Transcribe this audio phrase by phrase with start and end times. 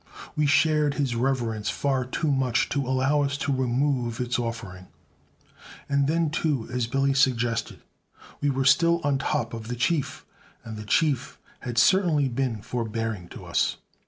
[0.35, 4.87] We shared his reverence far too much to allow us to remove its offering.
[5.87, 7.83] And then, too, as Billy suggested,
[8.41, 10.25] we were still on top of the Chief,
[10.63, 13.77] and the Chief had certainly been very forbearing to us.